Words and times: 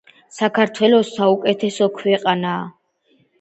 საქართველო 0.35 1.01
საუკეთესო 1.09 1.91
ქვეყანაა 2.01 2.65